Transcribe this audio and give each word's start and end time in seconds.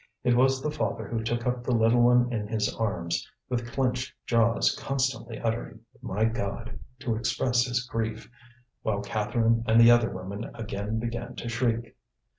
It 0.23 0.35
was 0.35 0.63
the 0.63 0.71
father 0.71 1.07
who 1.07 1.21
took 1.23 1.45
up 1.45 1.63
the 1.63 1.75
little 1.75 2.01
one 2.01 2.33
in 2.33 2.47
his 2.47 2.73
arms, 2.75 3.29
with 3.49 3.71
clenched 3.71 4.11
jaws 4.25 4.75
constantly 4.75 5.37
uttering 5.37 5.81
"My 6.01 6.25
God!" 6.25 6.79
to 7.01 7.13
express 7.15 7.67
his 7.67 7.85
grief, 7.85 8.27
while 8.81 9.03
Catherine 9.03 9.63
and 9.67 9.79
the 9.79 9.91
other 9.91 10.09
women 10.09 10.49
again 10.55 10.97
began 10.97 11.35
to 11.35 11.47
shriek. 11.47 11.95